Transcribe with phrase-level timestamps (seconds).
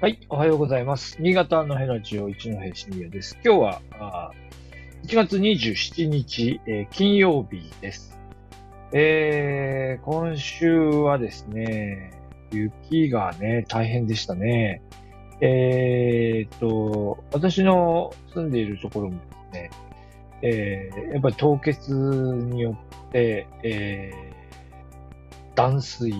[0.00, 1.18] はい、おはようございます。
[1.20, 3.36] 新潟のヘラジオ一戸シニアです。
[3.44, 4.30] 今日は、あ
[5.04, 8.18] 1月27日、えー金曜日です。
[8.94, 12.14] えー、今週はですね、
[12.50, 14.80] 雪がね、大変でしたね。
[15.42, 19.70] えーっと、私の住んでいるところもですね、
[20.40, 22.78] えー、やっぱり凍結によ
[23.08, 26.10] って、えー、断水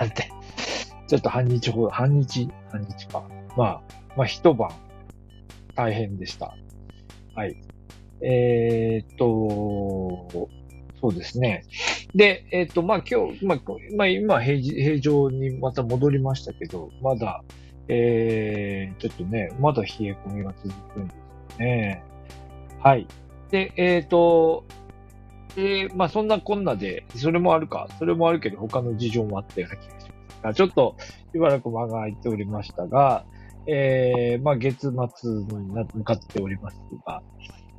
[0.00, 0.32] なんて、
[1.08, 3.24] ちょっと半日ほど、半日、半日か。
[3.56, 3.80] まあ、
[4.16, 4.70] まあ一晩、
[5.74, 6.54] 大変でした。
[7.34, 7.60] はい。
[8.20, 10.48] えーっと、
[11.00, 11.64] そうですね。
[12.14, 13.56] で、えーっと、まあ今日、ま
[14.04, 17.42] あ、今平時、平常にまた戻りましたけど、まだ、
[17.88, 22.02] えー、ちょっとね、まだ冷え込みが続くんですよね。
[22.80, 23.06] はい。
[23.50, 24.64] で、えーっと、
[25.56, 29.97] えー、まあそんなこんなで、それもあるか、それもあるけど他の事情もあったような気が
[30.54, 30.96] しますが、ちょっと
[31.32, 33.24] しばらく間が空いておりましたが、
[33.66, 37.22] えー、まあ月末にな向かっておりますが、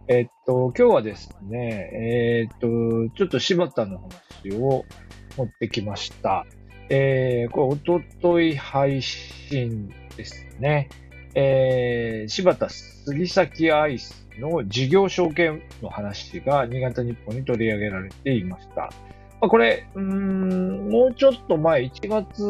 [0.07, 3.99] えーっと、今日はですね、えーっと、ちょっと柴田の
[4.43, 4.85] 話を
[5.37, 6.45] 持ってきました。
[6.89, 10.89] えー、これ、おととい配信ですね。
[11.35, 18.89] えー、柴田杉崎アイスの事業承継の話が新潟日報に取り上げられていました。
[19.41, 22.43] まあ、これ、うん、もうちょっと前、1月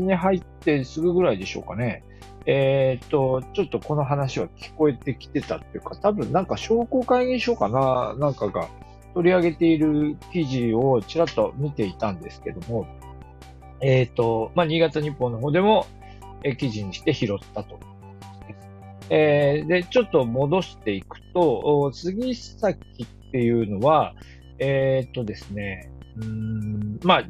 [0.00, 2.04] に入ってすぐぐらいでしょうかね。
[2.46, 8.68] えーっと、ちょっとこの話は聞こえてきてたっていうか、多分なんか商工会議所かな、なんかが
[9.14, 12.86] 取り上げている記事をちらっと見ていたんですけども、
[13.80, 15.86] えーっと、まあ、新潟日報の方でも、
[16.42, 17.78] え記事にして拾ったと。
[19.10, 24.14] えーで、ちょっと戻していくと、お杉崎っていうのは、
[24.58, 25.90] えーっとですね、
[26.22, 27.24] うん、まあ、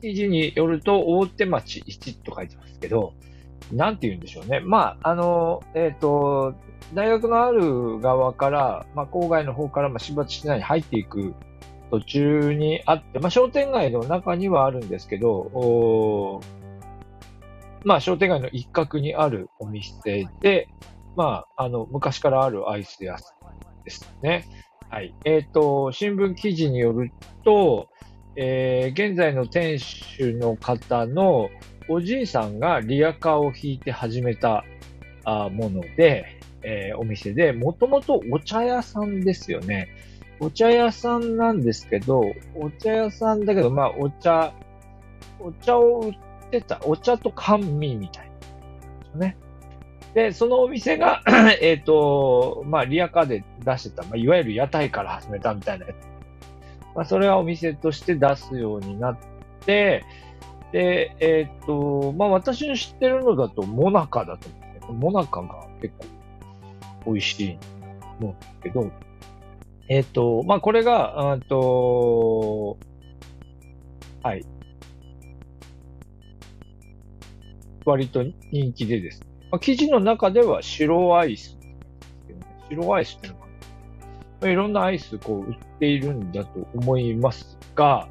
[0.00, 3.12] 記事によると、大手町1と書いてますけど、
[3.72, 4.60] なんて言うんでしょうね。
[4.60, 6.54] まあ、あの、えっ、と、
[6.94, 11.34] 大学のある側から、まあ、郊外の方から、まあ、柴田市内に入っていく
[11.90, 16.40] 途中にあって、まあ、商店街の中にはあるんですけど、お
[17.84, 20.68] まあ、商店街の一角にあるお店で、
[21.16, 24.46] まあ、あの、昔からあるアイス屋さんですね。
[24.90, 25.14] はい。
[25.24, 27.12] えっ、と、新聞記事による
[27.44, 27.88] と、
[28.34, 31.48] えー現在の店主の方の
[31.88, 34.64] おじいさんがリアカーを引いて始めた
[35.24, 39.88] あもので、えーお店で、もともとお茶屋さんですよね。
[40.40, 42.24] お茶屋さんなんですけど、
[42.56, 44.52] お茶屋さんだけど、まあ、お茶、
[45.38, 46.14] お茶を売っ
[46.50, 48.30] てた、お茶と甘味みたい
[49.14, 49.20] な。
[49.20, 49.36] ね。
[50.14, 51.22] で、そのお店が、
[51.60, 55.96] えっと、まあ、リアカーで出してた、まあ、いわゆる屋台から始めたみたいなやつ。
[56.94, 59.18] まあ、それはお店として出すようになっ
[59.64, 60.04] て、
[60.72, 66.06] で、えっ、と、まあ私の知ってるのだとモナカだと思うんですけど、モナカが結構
[67.06, 67.66] 美味しいと
[68.20, 68.90] 思うんですけど、
[69.88, 72.78] えっ、と、まあこれが、うんと、
[74.22, 74.44] はい。
[77.84, 78.22] 割と
[78.52, 79.29] 人気でですね。
[79.50, 81.58] まあ、記事の中では白アイス。
[82.68, 83.52] 白アイスっていうのかな。
[84.40, 88.08] まあいろんなアイスこう売っているんだと思いますが、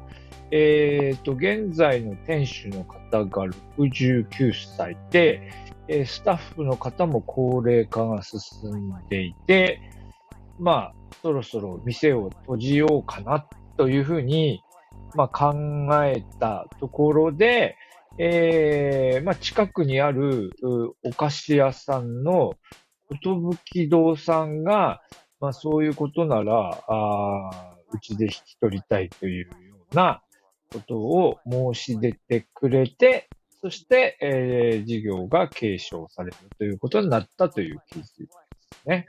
[0.50, 3.46] えっ、と、現在の店主の方が
[3.78, 5.50] 69歳で、
[5.88, 9.80] えスタッフの方も高齢化が進んでいて、
[10.58, 13.46] まあ、そろそろ店を閉じようかな
[13.76, 14.62] というふうに、
[15.14, 15.54] まあ、考
[16.04, 17.76] えたところで、
[18.22, 20.52] えーまあ、近くにある
[21.02, 22.52] お菓子屋さんの
[23.72, 25.00] 寿堂さんが、
[25.40, 29.48] まあ、そういうことなら、あうちで引き取りたいというよ
[29.90, 30.20] うな
[30.70, 33.30] ことを申し出てくれて、
[33.62, 39.06] そして、えー事業が継承されるということになったという記事ですね。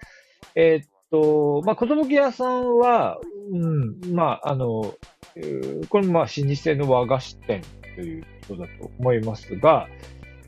[0.56, 3.20] えーっと、まあ、寿屋さんは、
[3.52, 4.96] うん、まあ、あの、
[5.36, 7.62] えーこれもまあ、老舗の和菓子店
[7.96, 9.88] ということだと思いますが、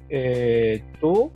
[0.10, 1.32] えーっと、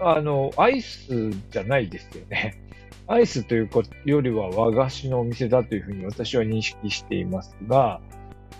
[0.00, 2.54] あの、アイスじゃないですよね。
[3.06, 8.00] アイスということよりは和菓子のお店だというふうに私は認識していますが、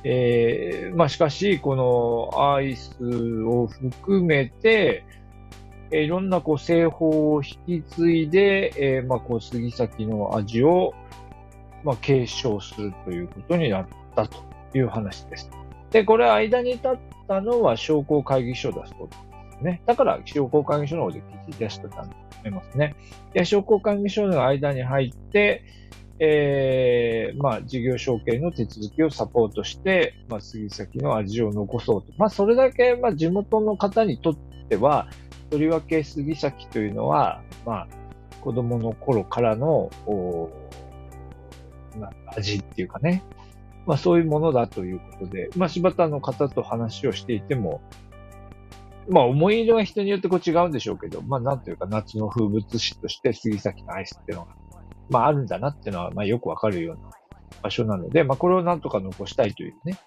[0.03, 2.97] えーまあしかし、このアイス
[3.45, 5.05] を含めて、
[5.93, 10.95] えーいろんなこう製法を引き継いで、えーまあこう杉崎の味を、
[11.85, 13.87] まあ継承するということになっ
[14.17, 14.39] たと
[14.75, 15.51] いう話です。
[15.91, 16.99] で、これ間に立っ
[17.29, 19.83] たのは商工会議所だそうですね。
[19.87, 22.95] だから商工会議所の方で記事出してたんだと思いますね。
[23.33, 25.65] で、商工会議所の間に入って、
[26.23, 32.13] えー、まあ、事業承継の手続きをサポートして、まあ、杉崎の味を残そうと。
[32.19, 34.37] まあ、それだけ、まあ、地元の方にとっ
[34.69, 35.09] ては、
[35.49, 37.89] とりわけ杉崎というのは、まあ、
[38.43, 39.91] 子供の頃からの、
[41.99, 43.23] まあ、味っていうかね、
[43.87, 47.81] まあ、そういうものだということで、まあ、柴田の方と話をしていても、
[49.09, 54.55] まあ、思い入れは人によってこう違うんでしょうけど、まあ、なんというか、夏の風物詩として杉崎のアイスっていうのが、
[55.09, 57.11] まあ、あるんだなっていうのは、まあ、よくわかるような
[57.63, 59.99] 場所なので、まあ、これをなんとか残したいというね、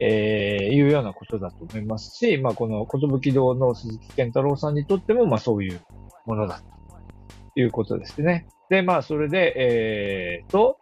[0.00, 2.86] えー、いうようなことだと思いますし、まあ、この
[3.20, 5.80] 寿堂の鈴木健太郎さんにとっても、まあ、そういう
[6.24, 6.60] ものだ
[7.54, 8.46] ということですね。
[8.70, 10.77] で、まあ、それで、えー、と、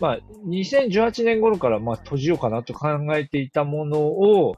[0.00, 4.56] まあ、2018年頃から、まあ、閉じようかなと考えていたものを、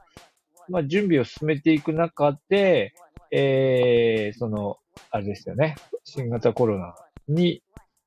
[0.69, 2.93] まあ、準備を進めていく中で、
[3.31, 4.77] えー、その、
[5.11, 6.95] あれですよね、新型コロナ
[7.27, 7.61] に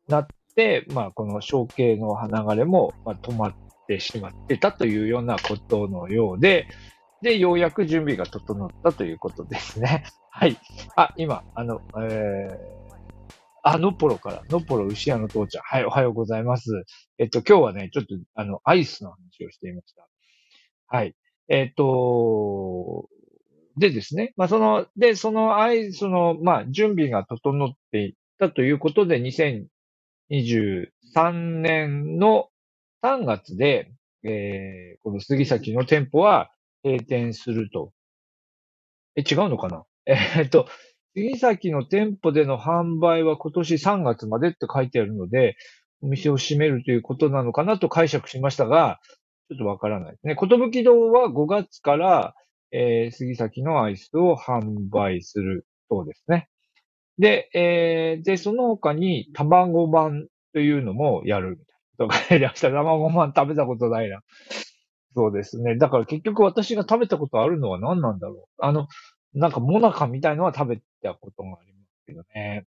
[0.08, 3.54] なって、まあ、この承継の流れも、まあ、止まっ
[3.86, 6.66] てしまってたというようなことのようで、
[7.22, 10.04] で、ようやく準備が整ったということですね。
[10.30, 10.56] はい。
[10.96, 12.87] あ、今、あの、えー、
[13.70, 15.64] あ、のっぽろから、のっぽろ牛屋の父ちゃん。
[15.64, 16.70] はい、おはようございます。
[17.18, 20.08] えっと、今日はね、ちょっと、あの、アイスの話をしていました。
[20.86, 21.14] はい。
[21.48, 23.10] えっと、
[23.76, 29.20] でですね、まあ、その、で、そのアイスの、まあ、準備が整っていったということで、
[30.30, 32.48] 2023年の
[33.04, 33.92] 3月で、
[34.24, 36.50] えー、この杉崎の店舗は
[36.84, 37.92] 閉店すると。
[39.16, 39.84] え、違うのかな？
[40.06, 40.68] えー、っと、
[41.18, 45.56] 杉崎の店舗での販売は今年3月までって書いてあるので、
[46.00, 49.00] お店を閉めるということなのかなと解釈しましたが、
[49.48, 50.36] ちょっとわからないですね。
[50.36, 52.34] ことぶき堂は5月から、
[52.70, 56.48] えー、杉崎のアイスを販売するそうですね。
[57.18, 61.68] で、えー、で、その他に卵まんというのもやるみたいな。
[61.98, 62.70] とかいてました。
[62.70, 64.20] 卵まん食べたことないな。
[65.16, 65.76] そうですね。
[65.76, 68.64] だから結局私が食べたことあるのは何なんだろう。
[68.64, 68.86] あの、
[69.34, 72.66] なんかモナカみたいのは食べたことがありますけどね。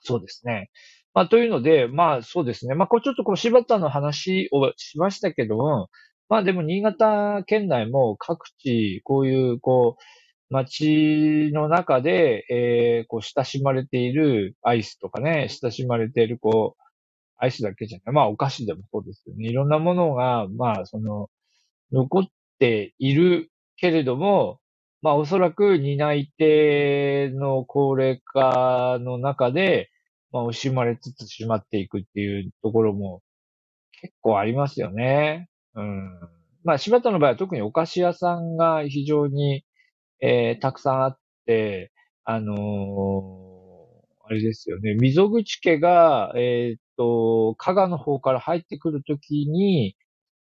[0.00, 0.70] そうですね。
[1.14, 2.74] まあ、というので、まあ、そうですね。
[2.74, 5.88] まあ、これちょっとこう、柴田の話をしましたけど、
[6.28, 10.02] まあ、でも、新潟県内も各地、こういう、こう、
[10.50, 16.82] 街の中で、えー、こう、親しまれているアイスとかね、親しまれている、こう、
[17.38, 18.14] アイスだけじゃない。
[18.14, 19.46] まあ、お菓子でもそうですよね。
[19.48, 21.30] いろんなものが、まあ、その、
[21.92, 22.24] 残っ
[22.58, 24.60] ているけれども、
[25.06, 29.88] まあ、おそらく担い手の高齢化の中で、
[30.32, 33.22] まあ、惜しまれつつしまっていくっていうところも
[34.00, 35.48] 結構ありますよね。
[35.76, 36.18] うん。
[36.64, 39.64] まあ、柴田の場合は特にお菓子屋さんが非常に、
[40.20, 41.92] えー、たくさんあって、
[42.24, 42.56] あのー、
[44.24, 44.94] あれですよね。
[44.94, 49.94] 溝口家が、えー、っと、加賀の方から入ってくるときに、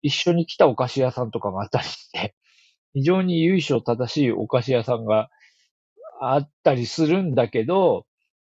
[0.04, 2.36] 一緒に来たお菓子屋さんとかもあったりして、
[2.94, 5.30] 非常に由緒正しいお菓子屋さんが
[6.22, 8.06] あったりするんだけど、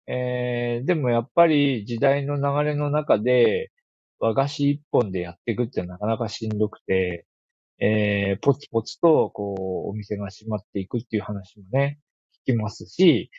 [0.07, 3.71] えー、でもやっぱり時代の流れの中で、
[4.19, 7.25] 和菓子一本でやっていくってなかなかしんどくて、
[7.79, 11.99] えー、ポツポツと、こう、お店が閉まっていくっていう話もね、
[12.47, 13.29] 聞きますし、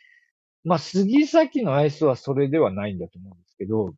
[0.64, 3.94] まあ、杉崎のアイスはそれではないんだと思うんですけど、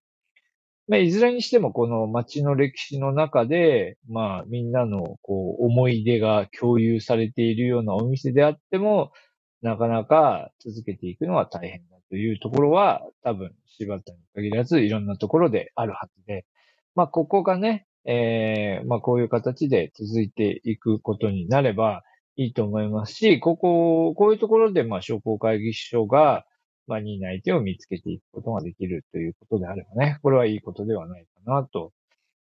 [0.91, 9.13] まあ、いずれにしてもこの街の歴史の中で、まあ、みんなの、こう、思い出が共有されているようなお店であっても、
[9.63, 16.45] なかなか続けていくのは大変だというところは、多分、柴田に限らずいろんなところであるはずで、
[16.97, 22.03] まあ、ここがね、えー、まあ、こういう形で続いていくことになれば
[22.35, 26.45] いいと思いますし、ここ、こういうところで、まあ、商工会議所が、
[26.91, 31.93] まあ、担い手を見つけていくことができるということであればね、これはいいことではないかなと、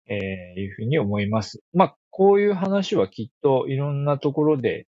[0.07, 1.63] いうふうに思います。
[1.73, 4.85] まあ、こういう話はきっといろんなところで、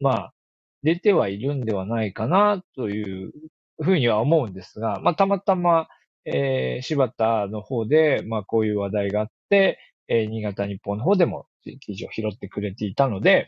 [0.00, 0.34] まあ、
[0.82, 3.32] 出てはいるんではないかなという
[3.80, 5.86] ふうには思うんですが、まあ、たまたま、
[6.24, 13.46] えー、柴田の方で、まあ、こういう話題があって、えー、新潟日報の方でも記事を拾ってくれていたので、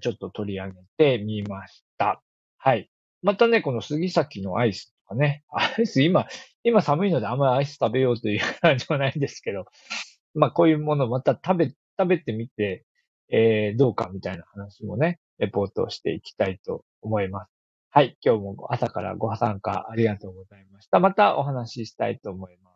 [0.00, 2.22] ちょっと取り上げてみました。
[2.58, 2.88] はい。
[3.22, 6.26] またね、この杉崎のアイスかね、 アイス今、
[6.64, 9.66] 今寒いのであんまりアイス食べようという感じはないんですけど、
[10.34, 12.84] まあこういうものをまた食べ、食べてみて、
[13.28, 17.52] えー、どうかみたいな話もね、レポートしていきたいと思います。
[17.90, 18.16] はい。
[18.24, 20.98] 今日も朝からご参加ありがとうございました。
[20.98, 22.71] またお話ししたいと思います。